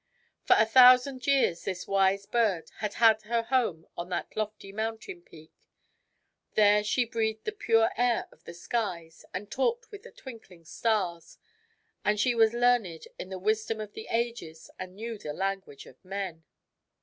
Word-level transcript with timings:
For 0.41 0.55
a 0.57 0.65
thousand 0.65 1.27
years 1.27 1.63
this 1.65 1.87
wise 1.87 2.25
bird 2.25 2.71
had 2.77 2.95
had 2.95 3.21
her 3.21 3.43
home 3.43 3.85
on 3.95 4.09
that 4.09 4.35
lofty 4.35 4.71
mountain 4.71 5.21
peak. 5.21 5.51
There 6.55 6.83
she 6.83 7.05
breathed 7.05 7.45
the 7.45 7.51
pure 7.51 7.91
air 7.95 8.27
of 8.31 8.43
the 8.45 8.55
skies 8.55 9.25
and 9.31 9.51
talked 9.51 9.91
with 9.91 10.01
the 10.01 10.11
twinkling 10.11 10.65
stars. 10.65 11.37
And 12.03 12.19
she 12.19 12.33
was 12.33 12.51
learned 12.51 13.09
in 13.19 13.29
the 13.29 13.37
wisdom 13.37 13.79
of 13.79 13.93
the 13.93 14.07
ages 14.09 14.71
and 14.79 14.95
knew 14.95 15.19
the 15.19 15.33
language 15.33 15.85
of 15.85 16.03
men. 16.03 16.45